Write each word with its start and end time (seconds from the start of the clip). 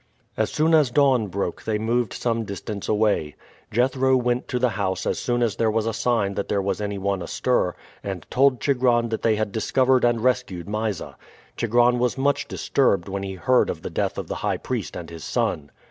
As 0.35 0.51
soon 0.51 0.73
as 0.73 0.89
dawn 0.89 1.27
broke 1.27 1.61
they 1.63 1.77
moved 1.77 2.13
some 2.13 2.43
distance 2.43 2.89
away. 2.89 3.35
Jethro 3.69 4.17
went 4.17 4.47
to 4.47 4.57
the 4.57 4.69
house 4.71 5.05
as 5.05 5.19
soon 5.19 5.43
as 5.43 5.57
there 5.57 5.69
was 5.69 5.85
a 5.85 5.93
sign 5.93 6.33
that 6.33 6.47
there 6.49 6.59
was 6.59 6.81
any 6.81 6.97
one 6.97 7.21
astir, 7.21 7.75
and 8.03 8.25
told 8.31 8.59
Chigron 8.59 9.09
that 9.09 9.21
they 9.21 9.35
had 9.35 9.51
discovered 9.51 10.03
and 10.03 10.19
rescued 10.23 10.67
Mysa. 10.67 11.17
Chigron 11.55 11.99
was 11.99 12.17
much 12.17 12.47
disturbed 12.47 13.07
when 13.07 13.21
he 13.21 13.35
heard 13.35 13.69
of 13.69 13.83
the 13.83 13.91
death 13.91 14.17
of 14.17 14.27
the 14.27 14.37
high 14.41 14.57
priest 14.57 14.95
and 14.97 15.11
his 15.11 15.23
son. 15.23 15.69